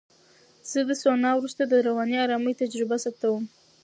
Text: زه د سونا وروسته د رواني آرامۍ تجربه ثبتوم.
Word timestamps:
زه 0.71 0.79
د 0.89 0.91
سونا 1.01 1.31
وروسته 1.35 1.61
د 1.65 1.73
رواني 1.87 2.15
آرامۍ 2.25 2.53
تجربه 2.61 2.95
ثبتوم. 3.03 3.43